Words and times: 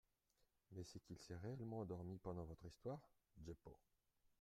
—mais 0.71 0.83
c’est 0.85 0.99
qu’il 0.99 1.19
s’est 1.19 1.35
réellement 1.35 1.81
endormi 1.81 2.17
pendant 2.23 2.43
votre 2.45 2.65
histoire, 2.65 3.07
Jeppo. 3.45 3.77